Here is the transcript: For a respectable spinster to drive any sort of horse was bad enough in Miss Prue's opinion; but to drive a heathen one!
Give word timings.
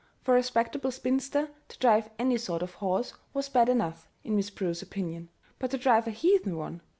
For 0.23 0.31
a 0.33 0.37
respectable 0.37 0.89
spinster 0.89 1.49
to 1.67 1.77
drive 1.77 2.09
any 2.17 2.35
sort 2.39 2.63
of 2.63 2.73
horse 2.73 3.13
was 3.35 3.49
bad 3.49 3.69
enough 3.69 4.07
in 4.23 4.35
Miss 4.35 4.49
Prue's 4.49 4.81
opinion; 4.81 5.29
but 5.59 5.69
to 5.69 5.77
drive 5.77 6.07
a 6.07 6.09
heathen 6.09 6.57
one! 6.57 6.81